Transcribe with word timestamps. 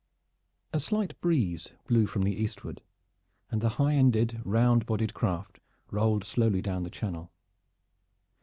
A 0.73 0.79
slight 0.79 1.21
breeze 1.21 1.73
blew 1.85 2.07
from 2.07 2.23
the 2.23 2.33
eastward, 2.35 2.81
and 3.51 3.61
the 3.61 3.69
highended, 3.77 4.41
round 4.43 4.87
bodied 4.87 5.13
craft 5.13 5.59
rolled 5.91 6.23
slowly 6.23 6.59
down 6.59 6.81
the 6.81 6.89
Channel. 6.89 7.29